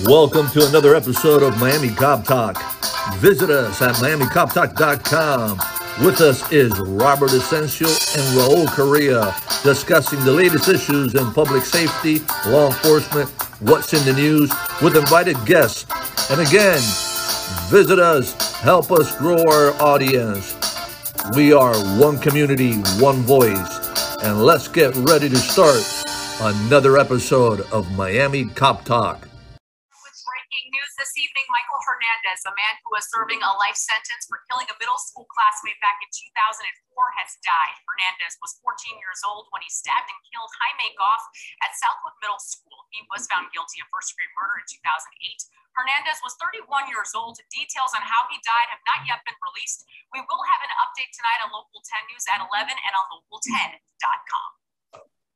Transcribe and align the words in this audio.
Welcome 0.00 0.48
to 0.48 0.66
another 0.66 0.94
episode 0.96 1.42
of 1.42 1.58
Miami 1.60 1.90
Cop 1.90 2.24
Talk. 2.24 2.56
Visit 3.16 3.50
us 3.50 3.80
at 3.82 3.94
MiamiCopTalk.com. 3.96 5.60
With 6.04 6.20
us 6.22 6.50
is 6.50 6.76
Robert 6.80 7.32
Asensio 7.32 7.86
and 7.86 8.38
Raul 8.38 8.66
Correa 8.68 9.34
discussing 9.62 10.24
the 10.24 10.32
latest 10.32 10.68
issues 10.68 11.14
in 11.14 11.30
public 11.32 11.64
safety, 11.64 12.20
law 12.46 12.68
enforcement, 12.68 13.28
what's 13.60 13.92
in 13.92 14.04
the 14.06 14.14
news 14.14 14.50
with 14.80 14.96
invited 14.96 15.36
guests. 15.44 15.84
And 16.30 16.40
again, 16.40 16.80
visit 17.68 17.98
us, 17.98 18.32
help 18.60 18.90
us 18.90 19.16
grow 19.18 19.46
our 19.46 19.72
audience. 19.80 20.56
We 21.36 21.52
are 21.52 21.76
one 22.00 22.18
community, 22.18 22.76
one 22.98 23.22
voice. 23.22 24.16
And 24.22 24.42
let's 24.42 24.68
get 24.68 24.96
ready 24.96 25.28
to 25.28 25.36
start 25.36 25.84
another 26.40 26.96
episode 26.98 27.60
of 27.72 27.92
Miami 27.92 28.46
Cop 28.46 28.84
Talk. 28.84 29.20
With 29.22 30.18
breaking 30.26 30.66
news 30.74 30.92
this 30.98 31.14
evening, 31.18 31.46
Michael 31.54 31.80
A 32.42 32.52
man 32.58 32.74
who 32.82 32.90
was 32.90 33.06
serving 33.06 33.38
a 33.38 33.52
life 33.62 33.78
sentence 33.78 34.26
for 34.26 34.42
killing 34.50 34.66
a 34.66 34.76
middle 34.82 34.98
school 34.98 35.30
classmate 35.30 35.78
back 35.78 36.02
in 36.02 36.10
2004, 36.10 36.58
has 37.22 37.38
died. 37.42 37.76
Hernandez 37.86 38.34
was 38.42 38.58
14 38.60 38.98
years 38.98 39.22
old 39.22 39.46
when 39.54 39.62
he 39.62 39.70
stabbed 39.70 40.10
and 40.10 40.20
killed 40.26 40.50
Jaime 40.58 40.90
Gough 40.98 41.26
at 41.62 41.70
Southwood 41.78 42.18
Middle 42.18 42.42
School. 42.42 42.90
He 42.90 43.06
was 43.08 43.30
found 43.30 43.54
guilty 43.54 43.78
of 43.78 43.88
first 43.94 44.14
degree 44.14 44.30
murder 44.34 44.58
in 44.58 44.66
2008. 44.66 45.38
Hernandez 45.72 46.20
was 46.20 46.36
31 46.36 46.90
years 46.92 47.16
old. 47.16 47.40
Details 47.48 47.96
on 47.96 48.04
how 48.04 48.28
he 48.28 48.36
died 48.44 48.68
have 48.68 48.84
not 48.84 49.06
yet 49.08 49.24
been 49.24 49.38
released. 49.40 49.88
We 50.12 50.20
will 50.20 50.44
have 50.44 50.60
an 50.66 50.72
update 50.84 51.12
tonight 51.16 51.40
on 51.46 51.48
Local 51.54 51.80
10 51.80 52.12
News 52.12 52.24
at 52.28 52.44
11 52.44 52.76
and 52.76 52.92
on 52.92 53.04
local10.com. 53.16 54.48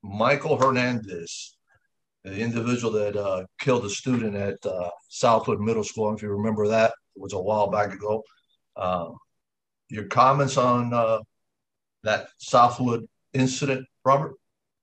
Michael 0.04 0.60
Hernandez, 0.60 1.55
the 2.26 2.40
individual 2.40 2.92
that 2.92 3.16
uh, 3.16 3.44
killed 3.60 3.84
a 3.84 3.90
student 3.90 4.34
at 4.34 4.58
uh, 4.66 4.90
Southwood 5.08 5.60
Middle 5.60 5.84
School. 5.84 6.12
If 6.12 6.22
you 6.22 6.30
remember 6.30 6.66
that, 6.66 6.92
it 7.14 7.22
was 7.22 7.32
a 7.32 7.40
while 7.40 7.70
back 7.70 7.92
ago. 7.94 8.24
Um, 8.76 9.16
your 9.88 10.06
comments 10.06 10.56
on 10.56 10.92
uh, 10.92 11.20
that 12.02 12.28
Southwood 12.38 13.06
incident, 13.32 13.86
Robert? 14.04 14.34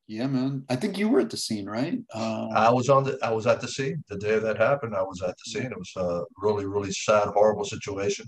Yeah, 0.08 0.27
man. 0.27 0.63
I 0.69 0.77
think 0.77 0.97
you 0.97 1.09
were 1.09 1.19
at 1.19 1.30
the 1.30 1.38
scene, 1.38 1.66
right? 1.66 2.00
Uh, 2.13 2.47
I 2.53 2.72
was 2.72 2.88
on 2.88 3.03
the. 3.03 3.19
I 3.22 3.31
was 3.31 3.45
at 3.45 3.59
the 3.59 3.67
scene 3.67 4.03
the 4.07 4.17
day 4.17 4.39
that 4.39 4.57
happened. 4.57 4.95
I 4.95 5.02
was 5.02 5.22
at 5.22 5.35
the 5.35 5.52
scene. 5.52 5.72
It 5.72 5.78
was 5.78 5.91
a 5.97 6.23
really, 6.38 6.66
really 6.66 6.91
sad, 6.91 7.28
horrible 7.28 7.66
situation. 7.66 8.25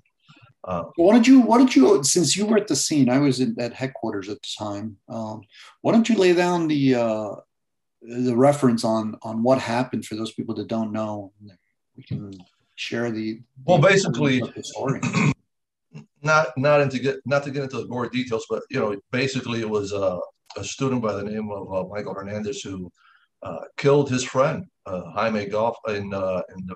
Uh, 0.65 0.83
why 0.95 1.13
don't 1.13 1.27
you? 1.27 1.41
Why 1.41 1.57
don't 1.57 1.75
you? 1.75 2.03
Since 2.03 2.35
you 2.35 2.45
were 2.45 2.57
at 2.57 2.67
the 2.67 2.75
scene, 2.75 3.09
I 3.09 3.19
was 3.19 3.39
in, 3.39 3.55
at 3.59 3.73
headquarters 3.73 4.29
at 4.29 4.41
the 4.41 4.49
time. 4.57 4.97
Um, 5.07 5.41
why 5.81 5.93
don't 5.93 6.09
you 6.09 6.15
lay 6.15 6.33
down 6.33 6.67
the 6.67 6.95
uh, 6.95 7.35
the 8.07 8.35
reference 8.35 8.83
on 8.83 9.17
on 9.23 9.43
what 9.43 9.59
happened 9.59 10.05
for 10.05 10.15
those 10.15 10.33
people 10.33 10.55
that 10.55 10.67
don't 10.67 10.91
know? 10.91 11.31
We 11.95 12.03
can 12.03 12.33
share 12.75 13.11
the. 13.11 13.41
Well, 13.65 13.79
basically, 13.79 14.39
the 14.39 14.63
story. 14.63 14.99
not 16.21 16.47
not 16.57 16.81
into 16.81 16.99
get 16.99 17.17
not 17.25 17.43
to 17.43 17.51
get 17.51 17.63
into 17.63 17.77
the 17.77 17.87
more 17.87 18.09
details, 18.09 18.45
but 18.49 18.63
you 18.69 18.79
know, 18.79 18.95
basically, 19.11 19.61
it 19.61 19.69
was 19.69 19.91
a, 19.91 20.19
a 20.57 20.63
student 20.63 21.01
by 21.01 21.13
the 21.13 21.23
name 21.23 21.49
of 21.51 21.73
uh, 21.73 21.87
Michael 21.87 22.13
Hernandez 22.13 22.61
who 22.61 22.91
uh, 23.43 23.61
killed 23.77 24.09
his 24.09 24.23
friend 24.23 24.65
uh, 24.85 25.11
Jaime 25.11 25.45
Gough 25.45 25.77
in 25.87 26.13
uh, 26.13 26.41
in 26.55 26.65
the, 26.65 26.75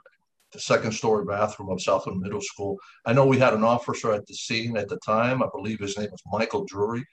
the 0.53 0.59
second 0.59 0.91
story 0.91 1.25
bathroom 1.25 1.69
of 1.69 1.81
Southwood 1.81 2.17
Middle 2.17 2.41
School. 2.41 2.77
I 3.05 3.14
know 3.14 3.25
we 3.25 3.38
had 3.38 3.53
an 3.53 3.64
officer 3.64 4.14
at 4.14 4.25
the 4.25 4.33
scene 4.33 4.77
at 4.77 4.88
the 4.88 4.99
time. 5.05 5.43
I 5.43 5.47
believe 5.53 5.80
his 5.80 5.97
name 5.97 6.09
was 6.11 6.21
Michael 6.31 6.66
Drury, 6.66 7.05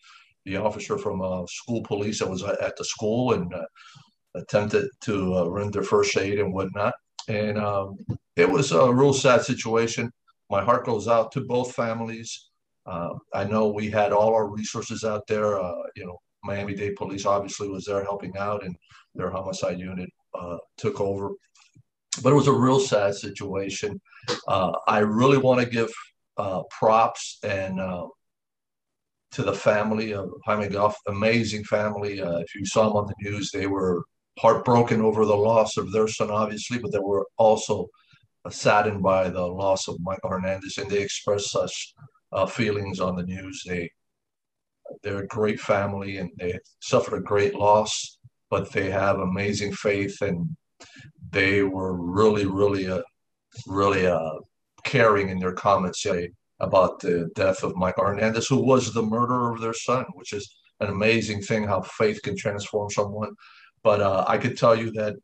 the 0.44 0.56
officer 0.56 0.96
from 0.96 1.20
uh, 1.22 1.44
school 1.46 1.82
police 1.82 2.20
that 2.20 2.30
was 2.30 2.42
at 2.42 2.76
the 2.76 2.84
school 2.84 3.34
and 3.34 3.52
uh, 3.52 3.64
attempted 4.36 4.88
to 5.02 5.34
uh, 5.36 5.44
render 5.44 5.82
first 5.82 6.16
aid 6.16 6.38
and 6.38 6.52
whatnot. 6.52 6.94
And 7.28 7.58
um, 7.58 7.96
it 8.36 8.48
was 8.48 8.72
a 8.72 8.92
real 8.92 9.12
sad 9.12 9.42
situation. 9.42 10.12
My 10.50 10.62
heart 10.62 10.86
goes 10.86 11.08
out 11.08 11.32
to 11.32 11.40
both 11.40 11.74
families. 11.74 12.50
Uh, 12.84 13.14
I 13.34 13.44
know 13.44 13.68
we 13.68 13.90
had 13.90 14.12
all 14.12 14.34
our 14.34 14.48
resources 14.48 15.02
out 15.02 15.26
there. 15.26 15.60
Uh, 15.60 15.82
you 15.96 16.06
know, 16.06 16.18
Miami 16.44 16.74
Dade 16.74 16.94
Police 16.96 17.26
obviously 17.26 17.68
was 17.68 17.84
there 17.84 18.04
helping 18.04 18.36
out, 18.36 18.64
and 18.64 18.76
their 19.14 19.30
homicide 19.30 19.80
unit 19.80 20.08
uh, 20.38 20.58
took 20.76 21.00
over 21.00 21.32
but 22.22 22.32
it 22.32 22.36
was 22.36 22.46
a 22.46 22.52
real 22.52 22.80
sad 22.80 23.14
situation. 23.14 24.00
Uh, 24.48 24.72
I 24.86 25.00
really 25.00 25.36
want 25.36 25.60
to 25.60 25.66
give 25.66 25.92
uh, 26.38 26.62
props 26.70 27.38
and 27.42 27.78
to 29.36 29.42
the 29.42 29.52
family 29.52 30.14
of 30.14 30.30
Jaime 30.46 30.68
Gough, 30.68 30.96
amazing 31.08 31.62
family. 31.64 32.22
Uh, 32.22 32.38
if 32.38 32.54
you 32.54 32.64
saw 32.64 32.88
them 32.88 32.96
on 32.96 33.06
the 33.06 33.30
news, 33.30 33.50
they 33.50 33.66
were 33.66 34.02
heartbroken 34.38 35.00
over 35.00 35.24
the 35.24 35.36
loss 35.36 35.76
of 35.76 35.92
their 35.92 36.08
son, 36.08 36.30
obviously, 36.30 36.78
but 36.78 36.92
they 36.92 36.98
were 36.98 37.26
also 37.38 37.88
saddened 38.50 39.02
by 39.02 39.28
the 39.28 39.44
loss 39.44 39.88
of 39.88 40.00
Michael 40.00 40.30
Hernandez, 40.30 40.78
and 40.78 40.90
they 40.90 41.00
expressed 41.00 41.50
such 41.50 41.94
uh, 42.32 42.46
feelings 42.46 43.00
on 43.00 43.16
the 43.16 43.24
news. 43.24 43.62
They 43.66 43.90
they're 45.02 45.22
a 45.22 45.26
great 45.26 45.58
family, 45.58 46.18
and 46.18 46.30
they 46.38 46.58
suffered 46.80 47.16
a 47.16 47.22
great 47.22 47.54
loss, 47.54 48.18
but 48.50 48.70
they 48.70 48.90
have 48.90 49.18
amazing 49.18 49.72
faith 49.72 50.22
and 50.22 50.56
they 51.30 51.62
were 51.62 51.94
really, 51.94 52.46
really, 52.46 52.88
uh, 52.88 53.02
really 53.66 54.06
uh, 54.06 54.32
caring 54.84 55.28
in 55.30 55.38
their 55.38 55.52
comments 55.52 56.06
about 56.60 57.00
the 57.00 57.28
death 57.34 57.62
of 57.62 57.76
Mike 57.76 57.96
Hernandez, 57.96 58.46
who 58.46 58.64
was 58.64 58.92
the 58.92 59.02
murderer 59.02 59.52
of 59.54 59.60
their 59.60 59.74
son, 59.74 60.04
which 60.14 60.32
is 60.32 60.48
an 60.80 60.88
amazing 60.88 61.42
thing 61.42 61.64
how 61.64 61.80
faith 61.82 62.20
can 62.22 62.36
transform 62.36 62.90
someone. 62.90 63.34
But 63.86 64.00
uh, 64.00 64.24
I 64.26 64.36
could 64.38 64.58
tell 64.58 64.74
you 64.74 64.90
that 64.94 65.14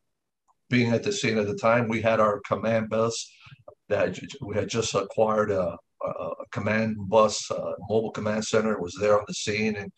being 0.69 0.93
at 0.93 1.03
the 1.03 1.11
scene 1.11 1.37
at 1.37 1.47
the 1.47 1.57
time, 1.57 1.89
we 1.89 2.01
had 2.01 2.21
our 2.21 2.39
command 2.47 2.89
bus 2.89 3.13
that 3.89 4.17
we 4.39 4.55
had 4.55 4.69
just 4.69 4.95
acquired 4.95 5.51
a, 5.51 5.75
a 6.01 6.29
command 6.49 6.95
bus, 7.09 7.51
a 7.51 7.73
mobile 7.89 8.11
command 8.11 8.45
center 8.45 8.79
was 8.79 8.95
there 9.01 9.19
on 9.19 9.25
the 9.27 9.33
scene, 9.33 9.75
and 9.75 9.91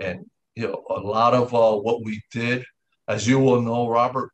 and 0.00 0.26
you 0.54 0.66
know 0.66 0.84
a 0.90 1.00
lot 1.00 1.32
of 1.32 1.54
uh, 1.54 1.74
what 1.74 2.04
we 2.04 2.20
did, 2.30 2.62
as 3.08 3.26
you 3.26 3.38
will 3.38 3.62
know, 3.62 3.88
Robert, 3.88 4.28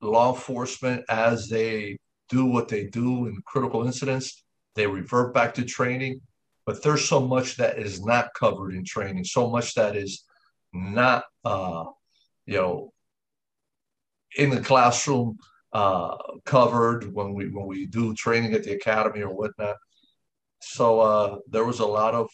law 0.00 0.32
enforcement 0.32 1.02
as 1.08 1.48
they 1.48 1.98
do 2.28 2.44
what 2.44 2.68
they 2.68 2.84
do 2.84 3.26
in 3.26 3.42
critical 3.44 3.84
incidents, 3.84 4.44
they 4.76 4.86
revert 4.86 5.34
back 5.34 5.54
to 5.54 5.64
training. 5.64 6.20
But 6.66 6.84
there's 6.84 7.08
so 7.08 7.18
much 7.20 7.56
that 7.56 7.80
is 7.80 8.00
not 8.00 8.32
covered 8.38 8.74
in 8.74 8.84
training, 8.84 9.24
so 9.24 9.50
much 9.50 9.74
that 9.74 9.96
is 9.96 10.22
not, 10.72 11.24
uh, 11.44 11.86
you 12.46 12.58
know, 12.58 12.93
in 14.36 14.50
the 14.50 14.60
classroom 14.60 15.38
uh, 15.72 16.16
covered 16.44 17.12
when 17.12 17.34
we 17.34 17.48
when 17.48 17.66
we 17.66 17.86
do 17.86 18.14
training 18.14 18.54
at 18.54 18.64
the 18.64 18.72
academy 18.72 19.22
or 19.22 19.34
whatnot. 19.34 19.76
So 20.60 21.00
uh, 21.00 21.38
there 21.50 21.64
was 21.64 21.80
a 21.80 21.86
lot 21.86 22.14
of 22.14 22.28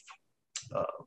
uh, 0.75 1.05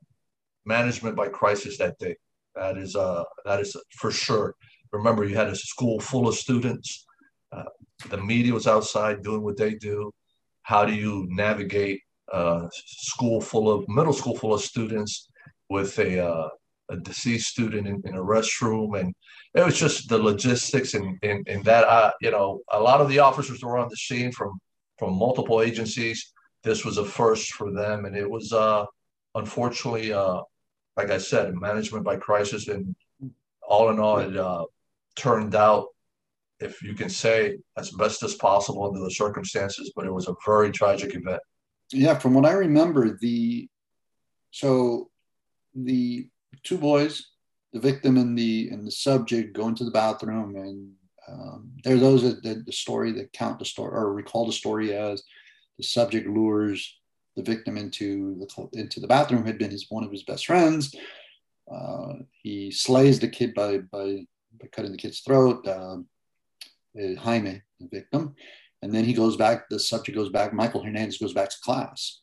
management 0.66 1.16
by 1.16 1.28
crisis 1.28 1.78
that 1.78 1.98
day. 1.98 2.16
That 2.54 2.76
is 2.76 2.96
uh, 2.96 3.24
that 3.44 3.60
is 3.60 3.76
for 3.98 4.10
sure. 4.10 4.54
Remember, 4.92 5.24
you 5.24 5.36
had 5.36 5.48
a 5.48 5.56
school 5.56 5.98
full 6.00 6.28
of 6.28 6.34
students. 6.34 7.04
Uh, 7.50 7.64
the 8.10 8.18
media 8.18 8.52
was 8.52 8.66
outside 8.66 9.22
doing 9.22 9.42
what 9.42 9.56
they 9.56 9.74
do. 9.74 10.12
How 10.62 10.84
do 10.84 10.94
you 10.94 11.26
navigate 11.30 12.00
a 12.32 12.68
school 12.72 13.40
full 13.40 13.70
of 13.70 13.88
middle 13.88 14.12
school 14.12 14.36
full 14.36 14.54
of 14.54 14.60
students 14.60 15.28
with 15.68 15.98
a, 15.98 16.24
uh, 16.24 16.48
a 16.90 16.96
deceased 16.96 17.48
student 17.48 17.86
in, 17.86 18.02
in, 18.04 18.14
a 18.14 18.22
restroom? 18.22 18.98
And 18.98 19.14
it 19.54 19.64
was 19.64 19.78
just 19.78 20.08
the 20.08 20.18
logistics 20.18 20.94
and, 20.94 21.18
and, 21.22 21.46
and 21.48 21.64
that, 21.64 21.84
uh, 21.84 22.12
you 22.20 22.30
know, 22.30 22.60
a 22.70 22.80
lot 22.80 23.00
of 23.00 23.08
the 23.08 23.20
officers 23.20 23.62
were 23.62 23.78
on 23.78 23.88
the 23.88 23.96
scene 23.96 24.32
from, 24.32 24.58
from 24.98 25.18
multiple 25.18 25.62
agencies. 25.62 26.32
This 26.62 26.84
was 26.84 26.98
a 26.98 27.04
first 27.04 27.52
for 27.52 27.72
them. 27.72 28.04
And 28.04 28.16
it 28.16 28.28
was, 28.28 28.52
uh, 28.52 28.84
unfortunately, 29.34 30.12
uh, 30.12 30.40
like 30.96 31.10
I 31.10 31.18
said, 31.18 31.54
management 31.54 32.04
by 32.04 32.16
crisis. 32.16 32.68
And 32.68 32.94
all 33.66 33.90
in 33.90 33.98
all, 33.98 34.18
it, 34.18 34.36
uh, 34.36 34.64
turned 35.16 35.54
out, 35.54 35.88
if 36.60 36.82
you 36.82 36.94
can 36.94 37.08
say, 37.08 37.58
as 37.76 37.90
best 37.92 38.22
as 38.22 38.34
possible 38.34 38.86
under 38.86 39.00
the 39.00 39.10
circumstances, 39.10 39.92
but 39.94 40.06
it 40.06 40.12
was 40.12 40.28
a 40.28 40.34
very 40.46 40.70
tragic 40.70 41.14
event. 41.14 41.40
Yeah, 41.92 42.18
from 42.18 42.34
what 42.34 42.46
I 42.46 42.52
remember, 42.52 43.16
the 43.20 43.68
so 44.50 45.10
the 45.74 46.28
two 46.62 46.78
boys, 46.78 47.30
the 47.72 47.80
victim 47.80 48.16
and 48.16 48.38
the 48.38 48.68
and 48.70 48.86
the 48.86 48.90
subject, 48.90 49.56
go 49.56 49.68
into 49.68 49.84
the 49.84 49.90
bathroom, 49.90 50.56
and 50.56 50.92
um, 51.28 51.72
there 51.82 51.96
are 51.96 52.00
those 52.00 52.22
that, 52.22 52.42
that 52.42 52.66
the 52.66 52.72
story 52.72 53.12
that 53.12 53.32
count 53.32 53.58
the 53.58 53.64
story 53.64 53.92
or 53.92 54.12
recall 54.12 54.46
the 54.46 54.52
story 54.52 54.94
as 54.94 55.22
the 55.78 55.84
subject 55.84 56.28
lures 56.28 56.98
the 57.36 57.42
victim 57.42 57.76
into 57.76 58.36
the 58.38 58.78
into 58.78 59.00
the 59.00 59.08
bathroom 59.08 59.44
had 59.44 59.58
been 59.58 59.70
his 59.70 59.86
one 59.88 60.04
of 60.04 60.12
his 60.12 60.22
best 60.22 60.46
friends. 60.46 60.94
Uh, 61.72 62.14
he 62.42 62.70
slays 62.70 63.18
the 63.18 63.28
kid 63.28 63.54
by 63.54 63.78
by 63.78 64.26
by 64.60 64.66
cutting 64.70 64.92
the 64.92 64.98
kid's 64.98 65.20
throat, 65.20 65.66
uh, 65.66 65.96
Jaime, 66.96 67.62
the 67.80 67.88
victim. 67.90 68.34
And 68.82 68.92
then 68.94 69.04
he 69.04 69.14
goes 69.14 69.36
back, 69.36 69.68
the 69.70 69.78
subject 69.78 70.16
goes 70.16 70.28
back, 70.28 70.52
Michael 70.52 70.82
Hernandez 70.82 71.18
goes 71.18 71.32
back 71.32 71.48
to 71.48 71.56
class. 71.64 72.20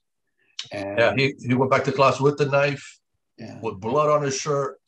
And, 0.72 1.00
yeah, 1.00 1.13
he, 1.18 1.33
he 1.39 1.56
went 1.56 1.72
back 1.72 1.83
to 1.86 1.92
class 1.92 2.19
with 2.19 2.38
the 2.38 2.45
knife, 2.45 3.00
yeah. 3.42 3.60
with 3.62 3.80
blood 3.80 4.10
on 4.10 4.24
his 4.24 4.38
shirt. 4.38 4.80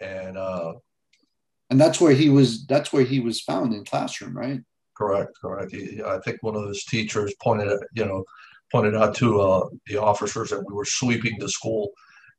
And 0.00 0.36
uh, 0.36 0.74
and 1.70 1.80
that's 1.80 2.00
where 2.00 2.12
he 2.12 2.28
was 2.28 2.66
that's 2.66 2.92
where 2.92 3.04
he 3.04 3.20
was 3.20 3.40
found 3.40 3.72
in 3.72 3.84
classroom, 3.84 4.36
right? 4.36 4.60
correct, 5.02 5.32
correct. 5.40 5.72
He, 5.72 6.02
I 6.04 6.18
think 6.20 6.42
one 6.42 6.56
of 6.56 6.68
his 6.68 6.84
teachers 6.84 7.34
pointed, 7.42 7.68
out, 7.68 7.80
you 7.94 8.04
know, 8.04 8.24
pointed 8.70 8.94
out 8.94 9.14
to 9.16 9.40
uh, 9.40 9.68
the 9.86 10.00
officers 10.00 10.50
that 10.50 10.64
we 10.66 10.74
were 10.74 10.84
sweeping 10.84 11.38
the 11.38 11.48
school. 11.48 11.90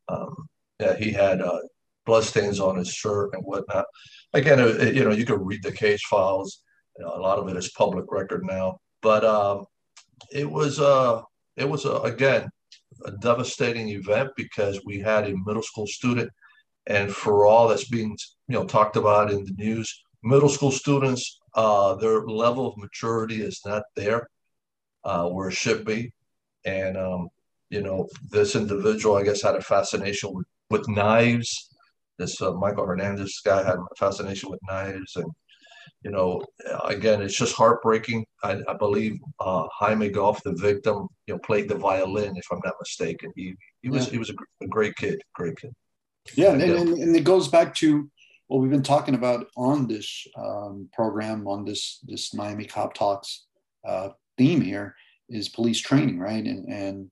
Um, 0.09 0.47
that 0.79 1.01
he 1.01 1.11
had 1.11 1.41
uh, 1.41 1.59
bloodstains 2.05 2.59
on 2.59 2.77
his 2.77 2.89
shirt 2.89 3.29
and 3.33 3.43
whatnot. 3.43 3.85
Again, 4.33 4.59
it, 4.59 4.95
you 4.95 5.03
know, 5.03 5.11
you 5.11 5.25
can 5.25 5.43
read 5.43 5.63
the 5.63 5.71
case 5.71 6.03
files. 6.05 6.63
You 6.97 7.05
know, 7.05 7.13
a 7.15 7.21
lot 7.21 7.37
of 7.37 7.47
it 7.47 7.55
is 7.55 7.71
public 7.71 8.05
record 8.11 8.43
now, 8.43 8.79
but 9.01 9.23
um, 9.23 9.65
it 10.31 10.49
was 10.49 10.79
uh, 10.79 11.21
it 11.55 11.69
was 11.69 11.85
uh, 11.85 12.01
again 12.01 12.49
a 13.05 13.11
devastating 13.11 13.89
event 13.89 14.29
because 14.35 14.81
we 14.85 14.99
had 14.99 15.27
a 15.27 15.35
middle 15.45 15.61
school 15.61 15.87
student, 15.87 16.29
and 16.87 17.11
for 17.11 17.45
all 17.45 17.67
that's 17.67 17.87
being 17.89 18.17
you 18.47 18.55
know 18.55 18.65
talked 18.65 18.95
about 18.95 19.31
in 19.31 19.43
the 19.45 19.53
news, 19.57 20.03
middle 20.23 20.49
school 20.49 20.71
students, 20.71 21.39
uh, 21.55 21.95
their 21.95 22.21
level 22.21 22.67
of 22.67 22.77
maturity 22.77 23.41
is 23.41 23.61
not 23.65 23.83
there 23.95 24.27
uh, 25.03 25.27
where 25.29 25.49
it 25.49 25.53
should 25.55 25.85
be, 25.85 26.11
and 26.65 26.97
um, 26.97 27.29
you 27.69 27.81
know 27.81 28.07
this 28.29 28.55
individual, 28.55 29.15
I 29.15 29.23
guess, 29.23 29.41
had 29.41 29.55
a 29.55 29.61
fascination 29.61 30.33
with 30.33 30.47
with 30.69 30.87
knives. 30.87 31.69
This 32.17 32.41
uh, 32.41 32.53
Michael 32.53 32.85
Hernandez 32.85 33.41
guy 33.43 33.63
had 33.63 33.77
a 33.77 33.95
fascination 33.97 34.49
with 34.49 34.59
knives, 34.67 35.15
and 35.15 35.31
you 36.03 36.11
know, 36.11 36.43
again, 36.85 37.21
it's 37.21 37.37
just 37.37 37.55
heartbreaking. 37.55 38.25
I, 38.43 38.59
I 38.67 38.73
believe 38.73 39.19
uh, 39.39 39.65
Jaime 39.71 40.09
Gough, 40.09 40.43
the 40.43 40.53
victim, 40.53 41.07
you 41.27 41.33
know, 41.33 41.39
played 41.39 41.69
the 41.69 41.75
violin, 41.75 42.35
if 42.35 42.45
I'm 42.51 42.59
not 42.63 42.75
mistaken. 42.79 43.31
He 43.35 43.55
he 43.81 43.89
was 43.89 44.05
yeah. 44.05 44.11
he 44.11 44.17
was 44.17 44.29
a, 44.29 44.33
a, 44.61 44.67
great 44.67 44.95
kid, 44.95 45.21
great 45.33 45.57
kid. 45.57 45.71
Yeah, 46.35 46.51
and, 46.51 46.61
and, 46.61 46.89
and, 46.89 47.15
it 47.15 47.23
goes 47.23 47.47
back 47.47 47.73
to 47.75 48.09
what 48.47 48.59
we've 48.59 48.71
been 48.71 48.83
talking 48.83 49.15
about 49.15 49.47
on 49.55 49.87
this 49.87 50.27
um, 50.37 50.89
program, 50.93 51.47
on 51.47 51.63
this 51.63 51.99
this 52.03 52.33
Miami 52.33 52.65
Cop 52.65 52.93
Talks 52.93 53.45
uh, 53.87 54.09
theme 54.37 54.61
here 54.61 54.95
is 55.29 55.49
police 55.49 55.79
training, 55.79 56.19
right? 56.19 56.43
And 56.43 56.67
and 56.67 57.11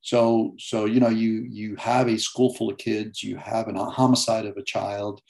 so 0.00 0.54
so 0.58 0.86
you 0.86 1.00
know 1.00 1.10
you 1.10 1.46
you 1.50 1.76
have 1.76 2.08
a 2.08 2.18
school 2.18 2.54
full 2.54 2.70
of 2.70 2.78
kids, 2.78 3.22
you 3.22 3.36
have 3.36 3.68
a 3.68 3.84
homicide 3.84 4.46
of 4.46 4.56
a 4.56 4.64
child, 4.64 5.20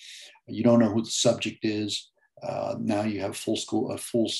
you 0.47 0.63
don't 0.63 0.79
know 0.79 0.91
who 0.91 1.03
the 1.03 1.11
subject 1.11 1.65
is 1.65 2.12
uh, 2.43 2.75
now 2.79 3.03
you 3.03 3.21
have 3.21 3.37
full 3.37 3.57
school, 3.57 3.93
a 3.93 3.99
full, 3.99 4.31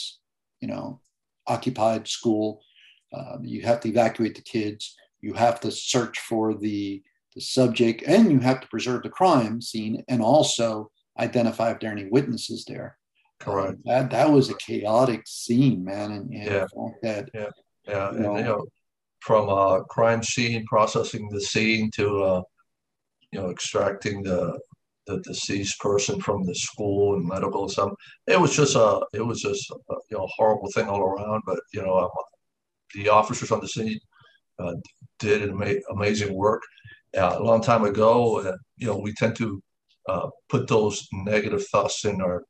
you 0.61 0.69
know, 0.69 1.01
occupied 1.47 2.09
school. 2.09 2.61
Uh, 3.13 3.39
you 3.43 3.63
have 3.63 3.81
to 3.81 3.89
evacuate 3.89 4.35
the 4.35 4.43
kids. 4.43 4.97
You 5.21 5.35
have 5.35 5.61
to 5.61 5.71
search 5.71 6.19
for 6.21 6.55
the 6.55 7.03
the 7.35 7.41
subject, 7.41 8.03
and 8.07 8.31
you 8.31 8.41
have 8.41 8.61
to 8.61 8.69
preserve 8.69 9.03
the 9.03 9.09
crime 9.09 9.63
scene, 9.63 10.05
and 10.09 10.21
also 10.21 10.91
identify 11.19 11.71
if 11.71 11.81
there 11.81 11.91
are 11.91 11.93
any 11.93 12.09
witnesses 12.11 12.65
there. 12.67 12.99
Correct. 13.41 13.79
Uh, 13.87 14.01
that 14.01 14.11
that 14.11 14.31
was 14.31 14.51
a 14.51 14.55
chaotic 14.57 15.23
scene, 15.27 15.85
man, 15.85 16.13
and, 16.13 16.31
and 16.33 16.45
yeah. 16.45 16.67
that 17.03 17.31
yeah, 17.33 17.49
yeah, 17.87 18.13
you 18.13 18.19
know, 18.19 18.37
and, 18.37 18.39
you 18.39 18.45
know 18.45 18.67
from 19.23 19.49
a 19.49 19.55
uh, 19.55 19.81
crime 19.85 20.23
scene, 20.23 20.67
processing 20.67 21.29
the 21.29 21.41
scene 21.41 21.91
to 21.93 22.23
uh, 22.23 22.43
you 23.31 23.41
know 23.41 23.51
extracting 23.51 24.23
the 24.23 24.59
the 25.07 25.19
deceased 25.21 25.81
person 25.81 26.21
from 26.21 26.45
the 26.45 26.55
school 26.55 27.15
and 27.15 27.27
medical 27.27 27.63
and 27.63 27.71
stuff. 27.71 27.93
It 28.27 28.41
was 28.41 28.55
just 28.55 28.77
a, 28.77 29.01
it 29.13 29.25
was 29.25 29.41
just 29.41 29.71
a, 29.71 29.95
you 30.11 30.19
know 30.19 30.29
horrible 30.37 30.71
thing 30.73 30.89
all 30.89 31.01
around. 31.01 31.43
But 31.47 31.61
you 31.73 31.83
know, 31.83 31.99
um, 31.99 32.11
the 32.95 33.09
officers 33.09 33.51
on 33.51 33.61
the 33.61 33.69
scene 33.69 33.99
uh, 34.59 34.75
did 35.19 35.49
ama- 35.49 35.81
amazing 35.91 36.35
work. 36.35 36.63
Uh, 37.17 37.37
a 37.39 37.43
long 37.43 37.61
time 37.61 37.85
ago, 37.85 38.41
uh, 38.41 38.57
you 38.77 38.87
know, 38.87 38.97
we 38.97 39.13
tend 39.15 39.37
to 39.37 39.63
uh, 40.09 40.29
put 40.49 40.67
those 40.67 41.07
negative 41.13 41.67
thoughts 41.69 42.05
in 42.05 42.21
our 42.23 42.45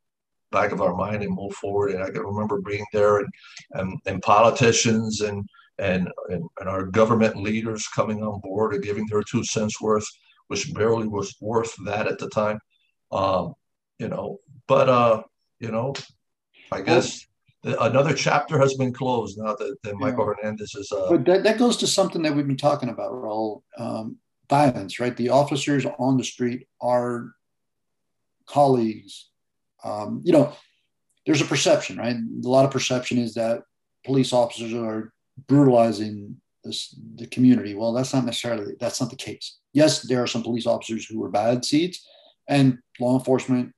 back 0.52 0.70
of 0.70 0.82
our 0.82 0.94
mind 0.94 1.22
and 1.22 1.34
move 1.34 1.52
forward. 1.54 1.92
And 1.92 2.02
I 2.02 2.10
can 2.10 2.22
remember 2.22 2.60
being 2.60 2.84
there 2.92 3.18
and 3.18 3.28
and, 3.72 3.98
and 4.06 4.22
politicians 4.22 5.22
and, 5.22 5.44
and 5.78 6.08
and 6.28 6.44
and 6.60 6.68
our 6.68 6.84
government 6.84 7.36
leaders 7.36 7.88
coming 7.88 8.22
on 8.22 8.40
board 8.40 8.74
and 8.74 8.84
giving 8.84 9.06
their 9.08 9.22
two 9.22 9.42
cents 9.42 9.80
worth 9.80 10.06
which 10.52 10.74
barely 10.74 11.08
was 11.08 11.34
worth 11.40 11.74
that 11.86 12.06
at 12.06 12.18
the 12.18 12.28
time. 12.28 12.58
Um, 13.10 13.54
you 13.98 14.08
know, 14.08 14.38
but 14.68 14.86
uh, 14.90 15.22
you 15.60 15.70
know, 15.70 15.94
I 16.70 16.82
guess 16.82 17.26
another 17.64 18.12
chapter 18.12 18.58
has 18.58 18.74
been 18.74 18.92
closed 18.92 19.38
now 19.38 19.54
that, 19.54 19.76
that 19.82 19.96
Michael 19.96 20.26
yeah. 20.26 20.34
Hernandez 20.36 20.74
is. 20.74 20.92
Uh, 20.92 21.08
but 21.12 21.24
that, 21.24 21.42
that 21.44 21.58
goes 21.58 21.78
to 21.78 21.86
something 21.86 22.20
that 22.20 22.36
we've 22.36 22.46
been 22.46 22.58
talking 22.58 22.90
about, 22.90 23.12
Raul. 23.12 23.62
Um, 23.78 24.18
violence, 24.50 25.00
right? 25.00 25.16
The 25.16 25.30
officers 25.30 25.86
on 25.98 26.18
the 26.18 26.24
street 26.24 26.68
are 26.82 27.32
colleagues. 28.46 29.30
Um, 29.82 30.20
you 30.22 30.34
know, 30.34 30.52
there's 31.24 31.40
a 31.40 31.46
perception, 31.46 31.96
right? 31.96 32.16
A 32.16 32.48
lot 32.48 32.66
of 32.66 32.70
perception 32.70 33.16
is 33.16 33.32
that 33.34 33.62
police 34.04 34.34
officers 34.34 34.74
are 34.74 35.14
brutalizing 35.48 36.41
this, 36.64 36.94
the 37.16 37.26
community. 37.26 37.74
Well, 37.74 37.92
that's 37.92 38.14
not 38.14 38.24
necessarily 38.24 38.74
that's 38.78 39.00
not 39.00 39.10
the 39.10 39.16
case. 39.16 39.58
Yes, 39.72 40.02
there 40.02 40.22
are 40.22 40.26
some 40.26 40.42
police 40.42 40.66
officers 40.66 41.06
who 41.06 41.22
are 41.24 41.30
bad 41.30 41.64
seeds, 41.64 42.06
and 42.48 42.78
law 43.00 43.18
enforcement 43.18 43.72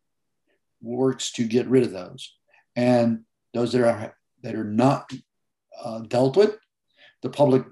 works 0.82 1.32
to 1.32 1.44
get 1.44 1.68
rid 1.68 1.82
of 1.82 1.92
those. 1.92 2.34
And 2.76 3.20
those 3.52 3.72
that 3.72 3.82
are 3.82 4.14
that 4.42 4.54
are 4.54 4.64
not 4.64 5.10
uh, 5.82 6.00
dealt 6.00 6.36
with, 6.36 6.56
the 7.22 7.30
public, 7.30 7.64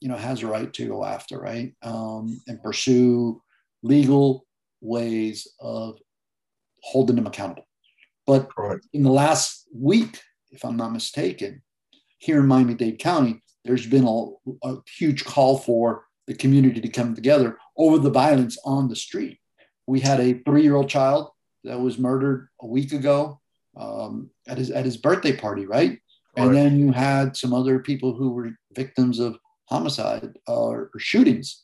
you 0.00 0.08
know, 0.08 0.16
has 0.16 0.42
a 0.42 0.46
right 0.46 0.72
to 0.72 0.86
go 0.86 1.04
after, 1.04 1.38
right, 1.38 1.74
um, 1.82 2.40
and 2.46 2.62
pursue 2.62 3.42
legal 3.82 4.44
ways 4.80 5.48
of 5.60 5.98
holding 6.82 7.16
them 7.16 7.26
accountable. 7.26 7.66
But 8.26 8.54
Correct. 8.54 8.86
in 8.92 9.02
the 9.02 9.10
last 9.10 9.66
week, 9.74 10.20
if 10.50 10.64
I'm 10.64 10.76
not 10.76 10.92
mistaken, 10.92 11.62
here 12.18 12.40
in 12.40 12.46
Miami-Dade 12.46 12.98
County, 12.98 13.42
there's 13.68 13.86
been 13.86 14.06
a, 14.06 14.66
a 14.66 14.76
huge 14.96 15.26
call 15.26 15.58
for 15.58 16.04
the 16.26 16.34
community 16.34 16.80
to 16.80 16.88
come 16.88 17.14
together 17.14 17.58
over 17.76 17.98
the 17.98 18.10
violence 18.10 18.56
on 18.64 18.88
the 18.88 18.96
street. 18.96 19.38
We 19.86 20.00
had 20.00 20.20
a 20.20 20.40
three-year-old 20.44 20.88
child 20.88 21.28
that 21.64 21.78
was 21.78 21.98
murdered 21.98 22.48
a 22.62 22.66
week 22.66 22.92
ago 22.92 23.40
um, 23.76 24.30
at 24.46 24.56
his 24.56 24.70
at 24.70 24.86
his 24.86 24.96
birthday 24.96 25.36
party, 25.36 25.66
right? 25.66 25.98
And 26.36 26.54
then 26.54 26.78
you 26.78 26.92
had 26.92 27.36
some 27.36 27.52
other 27.52 27.80
people 27.80 28.14
who 28.14 28.30
were 28.30 28.50
victims 28.72 29.18
of 29.18 29.38
homicide 29.66 30.38
uh, 30.48 30.54
or 30.54 30.90
shootings. 30.98 31.62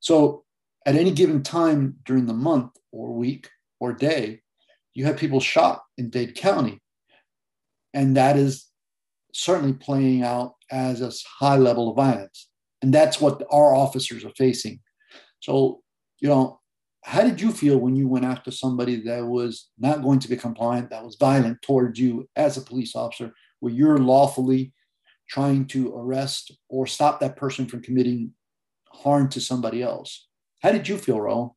So 0.00 0.44
at 0.86 0.94
any 0.94 1.10
given 1.10 1.42
time 1.42 1.96
during 2.04 2.26
the 2.26 2.34
month 2.34 2.72
or 2.92 3.12
week 3.12 3.48
or 3.80 3.92
day, 3.92 4.42
you 4.92 5.06
have 5.06 5.16
people 5.16 5.40
shot 5.40 5.82
in 5.96 6.10
Dade 6.10 6.34
County. 6.34 6.80
And 7.92 8.16
that 8.16 8.36
is 8.36 8.66
certainly 9.32 9.72
playing 9.72 10.22
out 10.22 10.53
as 10.70 11.00
a 11.00 11.12
high 11.38 11.56
level 11.56 11.90
of 11.90 11.96
violence. 11.96 12.48
And 12.82 12.92
that's 12.92 13.20
what 13.20 13.42
our 13.50 13.74
officers 13.74 14.24
are 14.24 14.32
facing. 14.36 14.80
So, 15.40 15.82
you 16.20 16.28
know, 16.28 16.60
how 17.04 17.22
did 17.22 17.40
you 17.40 17.52
feel 17.52 17.78
when 17.78 17.96
you 17.96 18.08
went 18.08 18.24
after 18.24 18.50
somebody 18.50 19.02
that 19.02 19.26
was 19.26 19.68
not 19.78 20.02
going 20.02 20.20
to 20.20 20.28
be 20.28 20.36
compliant, 20.36 20.90
that 20.90 21.04
was 21.04 21.16
violent 21.20 21.60
towards 21.62 21.98
you 21.98 22.28
as 22.34 22.56
a 22.56 22.62
police 22.62 22.96
officer, 22.96 23.32
where 23.60 23.72
you're 23.72 23.98
lawfully 23.98 24.72
trying 25.28 25.66
to 25.66 25.94
arrest 25.94 26.52
or 26.68 26.86
stop 26.86 27.20
that 27.20 27.36
person 27.36 27.66
from 27.66 27.82
committing 27.82 28.32
harm 28.90 29.28
to 29.28 29.40
somebody 29.40 29.82
else? 29.82 30.28
How 30.62 30.72
did 30.72 30.88
you 30.88 30.96
feel, 30.96 31.18
Raul? 31.18 31.54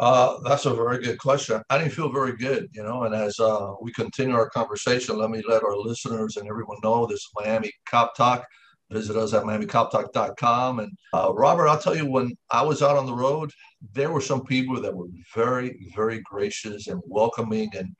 Uh, 0.00 0.38
that's 0.44 0.64
a 0.64 0.72
very 0.72 0.98
good 0.98 1.18
question. 1.18 1.62
I 1.68 1.76
didn't 1.76 1.92
feel 1.92 2.10
very 2.10 2.34
good, 2.34 2.70
you 2.72 2.82
know. 2.82 3.02
And 3.02 3.14
as 3.14 3.38
uh, 3.38 3.74
we 3.82 3.92
continue 3.92 4.34
our 4.34 4.48
conversation, 4.48 5.18
let 5.18 5.28
me 5.28 5.42
let 5.46 5.62
our 5.62 5.76
listeners 5.76 6.38
and 6.38 6.48
everyone 6.48 6.78
know 6.82 7.04
this 7.04 7.18
is 7.18 7.28
Miami 7.36 7.70
Cop 7.84 8.16
Talk. 8.16 8.46
Visit 8.90 9.16
us 9.16 9.34
at 9.34 9.42
MiamiCopTalk.com. 9.42 10.78
And 10.80 10.90
uh, 11.12 11.34
Robert, 11.34 11.68
I'll 11.68 11.78
tell 11.78 11.94
you, 11.94 12.06
when 12.06 12.34
I 12.50 12.62
was 12.62 12.80
out 12.80 12.96
on 12.96 13.04
the 13.04 13.12
road, 13.12 13.52
there 13.92 14.10
were 14.10 14.22
some 14.22 14.42
people 14.42 14.80
that 14.80 14.94
were 14.94 15.08
very, 15.34 15.78
very 15.94 16.22
gracious 16.22 16.88
and 16.88 17.02
welcoming. 17.04 17.68
And 17.76 17.94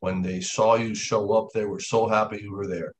when 0.00 0.20
they 0.20 0.42
saw 0.42 0.74
you 0.74 0.94
show 0.94 1.32
up, 1.32 1.48
they 1.54 1.64
were 1.64 1.80
so 1.80 2.06
happy 2.06 2.38
you 2.42 2.52
were 2.52 2.66
there. 2.66 2.92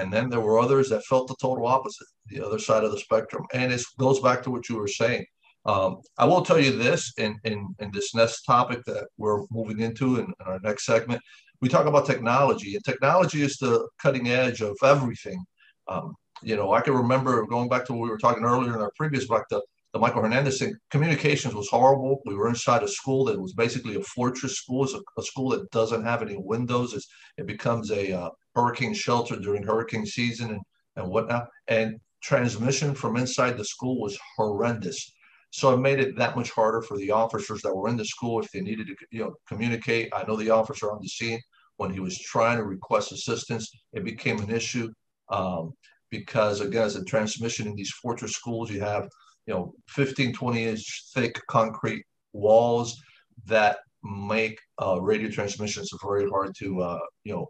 And 0.00 0.12
then 0.12 0.28
there 0.28 0.40
were 0.40 0.58
others 0.58 0.88
that 0.90 1.04
felt 1.04 1.28
the 1.28 1.36
total 1.40 1.68
opposite, 1.68 2.08
the 2.26 2.44
other 2.44 2.58
side 2.58 2.82
of 2.82 2.90
the 2.90 2.98
spectrum. 2.98 3.44
And 3.54 3.72
it 3.72 3.82
goes 3.98 4.18
back 4.18 4.42
to 4.42 4.50
what 4.50 4.68
you 4.68 4.78
were 4.78 4.88
saying 4.88 5.24
um, 5.66 6.00
I 6.18 6.26
will 6.26 6.42
tell 6.42 6.60
you 6.60 6.76
this 6.76 7.12
in, 7.16 7.38
in, 7.44 7.74
in 7.78 7.90
this 7.90 8.14
next 8.14 8.42
topic 8.42 8.84
that 8.84 9.06
we're 9.16 9.44
moving 9.50 9.80
into 9.80 10.16
in, 10.16 10.24
in, 10.24 10.46
our 10.46 10.60
next 10.60 10.84
segment. 10.84 11.22
We 11.60 11.68
talk 11.68 11.86
about 11.86 12.06
technology, 12.06 12.74
and 12.74 12.84
technology 12.84 13.42
is 13.42 13.56
the 13.56 13.88
cutting 13.98 14.28
edge 14.28 14.60
of 14.60 14.76
everything. 14.82 15.42
Um, 15.88 16.14
you 16.42 16.56
know, 16.56 16.72
I 16.72 16.82
can 16.82 16.92
remember 16.92 17.46
going 17.46 17.70
back 17.70 17.86
to 17.86 17.94
what 17.94 18.02
we 18.02 18.10
were 18.10 18.18
talking 18.18 18.44
earlier 18.44 18.74
in 18.74 18.80
our 18.80 18.92
previous 18.96 19.26
book, 19.26 19.46
the, 19.48 19.62
the 19.94 19.98
Michael 19.98 20.20
Hernandez 20.20 20.58
thing. 20.58 20.74
Communications 20.90 21.54
was 21.54 21.68
horrible. 21.68 22.20
We 22.26 22.34
were 22.34 22.48
inside 22.48 22.82
a 22.82 22.88
school 22.88 23.24
that 23.26 23.40
was 23.40 23.54
basically 23.54 23.96
a 23.96 24.02
fortress 24.02 24.58
school. 24.58 24.84
It's 24.84 24.92
a, 24.92 25.00
a 25.16 25.22
school 25.22 25.48
that 25.50 25.70
doesn't 25.70 26.04
have 26.04 26.20
any 26.20 26.36
windows. 26.36 26.92
It's, 26.92 27.06
it 27.38 27.46
becomes 27.46 27.90
a 27.90 28.12
uh, 28.12 28.30
hurricane 28.54 28.92
shelter 28.92 29.36
during 29.36 29.62
hurricane 29.62 30.04
season 30.04 30.50
and, 30.50 30.60
and 30.96 31.08
whatnot. 31.08 31.46
And 31.68 31.98
transmission 32.22 32.94
from 32.94 33.16
inside 33.16 33.56
the 33.56 33.64
school 33.64 34.00
was 34.00 34.18
horrendous 34.36 35.13
so 35.54 35.72
it 35.72 35.76
made 35.76 36.00
it 36.00 36.16
that 36.16 36.34
much 36.34 36.50
harder 36.50 36.82
for 36.82 36.96
the 36.98 37.12
officers 37.12 37.62
that 37.62 37.72
were 37.72 37.88
in 37.88 37.96
the 37.96 38.04
school 38.04 38.40
if 38.40 38.50
they 38.50 38.60
needed 38.60 38.88
to, 38.88 38.96
you 39.12 39.20
know, 39.20 39.36
communicate. 39.46 40.12
I 40.12 40.24
know 40.24 40.34
the 40.34 40.50
officer 40.50 40.90
on 40.90 40.98
the 41.00 41.06
scene 41.06 41.40
when 41.76 41.92
he 41.92 42.00
was 42.00 42.18
trying 42.18 42.56
to 42.56 42.64
request 42.64 43.12
assistance. 43.12 43.70
It 43.92 44.02
became 44.02 44.40
an 44.40 44.50
issue 44.50 44.90
um, 45.28 45.72
because, 46.10 46.60
again, 46.60 46.82
as 46.82 46.96
a 46.96 47.04
transmission 47.04 47.68
in 47.68 47.76
these 47.76 47.92
fortress 48.02 48.32
schools, 48.32 48.68
you 48.68 48.80
have, 48.80 49.08
you 49.46 49.54
know, 49.54 49.72
15, 49.90 50.32
20 50.32 50.64
inch 50.64 51.04
thick 51.14 51.40
concrete 51.46 52.04
walls 52.32 53.00
that 53.46 53.78
make 54.02 54.58
uh, 54.82 55.00
radio 55.00 55.30
transmissions 55.30 55.88
very 56.04 56.28
hard 56.28 56.52
to, 56.58 56.82
uh, 56.82 56.98
you 57.22 57.32
know, 57.32 57.46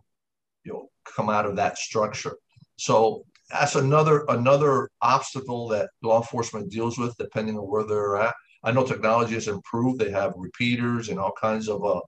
you 0.64 0.74
know, 0.74 0.88
come 1.06 1.30
out 1.30 1.46
of 1.46 1.56
that 1.56 1.78
structure. 1.78 2.36
So 2.76 3.24
that's 3.50 3.74
another 3.74 4.24
another 4.28 4.88
obstacle 5.02 5.68
that 5.68 5.90
law 6.02 6.18
enforcement 6.20 6.70
deals 6.70 6.98
with, 6.98 7.16
depending 7.18 7.58
on 7.58 7.64
where 7.64 7.84
they're 7.84 8.16
at. 8.16 8.34
I 8.62 8.72
know 8.72 8.84
technology 8.84 9.34
has 9.34 9.48
improved. 9.48 10.00
They 10.00 10.10
have 10.10 10.32
repeaters 10.36 11.10
and 11.10 11.18
all 11.18 11.32
kinds 11.40 11.68
of 11.68 11.84
uh, 11.84 12.00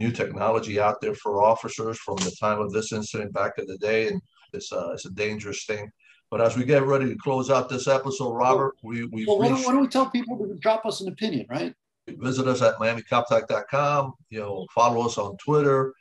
new 0.00 0.12
technology 0.12 0.78
out 0.78 1.00
there 1.00 1.14
for 1.14 1.42
officers 1.42 1.98
from 1.98 2.16
the 2.16 2.34
time 2.38 2.60
of 2.60 2.72
this 2.72 2.92
incident 2.92 3.32
back 3.32 3.52
in 3.58 3.66
the 3.66 3.78
day, 3.78 4.08
and 4.08 4.20
it's 4.52 4.72
uh, 4.72 4.90
it's 4.92 5.06
a 5.06 5.10
dangerous 5.10 5.64
thing. 5.64 5.90
But 6.30 6.40
as 6.40 6.56
we 6.56 6.64
get 6.64 6.84
ready 6.84 7.08
to 7.08 7.16
close 7.16 7.50
out 7.50 7.68
this 7.68 7.88
episode, 7.88 8.32
Robert, 8.32 8.74
we 8.82 9.04
we 9.04 9.26
well, 9.26 9.38
why, 9.38 9.48
don't, 9.48 9.64
why 9.64 9.72
don't 9.72 9.82
we 9.82 9.88
tell 9.88 10.10
people 10.10 10.38
to 10.38 10.54
drop 10.60 10.84
us 10.84 11.00
an 11.00 11.08
opinion, 11.08 11.46
right? 11.48 11.74
Visit 12.08 12.48
us 12.48 12.62
at 12.62 12.76
MiamiCopTalk.com. 12.76 14.12
You 14.30 14.40
know, 14.40 14.66
follow 14.74 15.06
us 15.06 15.18
on 15.18 15.36
Twitter, 15.38 15.94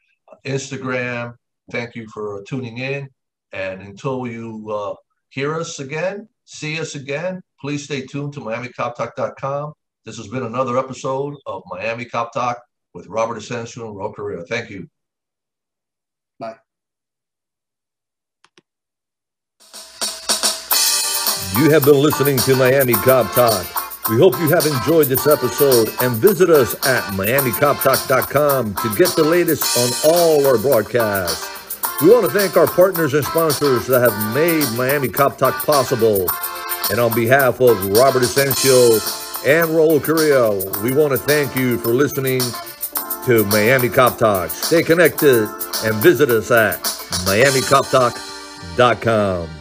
Instagram. 0.45 1.35
Thank 1.71 1.95
you 1.95 2.07
for 2.13 2.43
tuning 2.43 2.79
in. 2.79 3.09
And 3.53 3.81
until 3.81 4.27
you 4.27 4.69
uh, 4.71 4.95
hear 5.29 5.55
us 5.55 5.79
again, 5.79 6.27
see 6.45 6.79
us 6.79 6.95
again, 6.95 7.41
please 7.59 7.83
stay 7.83 8.05
tuned 8.05 8.33
to 8.33 8.39
MiamiCopTalk.com. 8.39 9.73
This 10.05 10.17
has 10.17 10.27
been 10.27 10.43
another 10.43 10.77
episode 10.77 11.35
of 11.45 11.63
Miami 11.67 12.05
Cop 12.05 12.33
Talk 12.33 12.61
with 12.93 13.07
Robert 13.07 13.37
Asensio 13.37 13.87
and 13.87 13.97
Ro 13.97 14.11
Correa. 14.11 14.43
Thank 14.45 14.69
you. 14.69 14.87
Bye. 16.39 16.55
You 21.57 21.69
have 21.69 21.85
been 21.85 22.01
listening 22.01 22.37
to 22.39 22.55
Miami 22.55 22.93
Cop 22.93 23.31
Talk. 23.33 23.67
We 24.09 24.17
hope 24.17 24.33
you 24.39 24.49
have 24.49 24.65
enjoyed 24.65 25.07
this 25.07 25.27
episode 25.27 25.89
and 26.01 26.15
visit 26.15 26.49
us 26.49 26.73
at 26.87 27.03
MiamiCopTalk.com 27.13 28.73
to 28.75 28.95
get 28.95 29.09
the 29.15 29.23
latest 29.23 29.77
on 29.77 30.11
all 30.11 30.47
our 30.47 30.57
broadcasts. 30.57 31.50
We 32.01 32.09
want 32.09 32.25
to 32.25 32.31
thank 32.31 32.57
our 32.57 32.65
partners 32.65 33.13
and 33.13 33.23
sponsors 33.23 33.85
that 33.85 34.01
have 34.01 34.33
made 34.33 34.65
Miami 34.75 35.07
Cop 35.07 35.37
Talk 35.37 35.63
possible. 35.63 36.25
And 36.89 36.99
on 36.99 37.13
behalf 37.13 37.61
of 37.61 37.89
Robert 37.89 38.23
Asensio 38.23 38.93
and 39.45 39.69
Raul 39.69 40.03
Correa, 40.03 40.49
we 40.81 40.93
want 40.93 41.11
to 41.11 41.19
thank 41.19 41.55
you 41.55 41.77
for 41.77 41.89
listening 41.89 42.41
to 43.25 43.45
Miami 43.51 43.89
Cop 43.89 44.17
Talk. 44.17 44.49
Stay 44.49 44.81
connected 44.81 45.47
and 45.83 45.93
visit 46.01 46.31
us 46.31 46.49
at 46.49 46.81
MiamiCopTalk.com. 47.27 49.60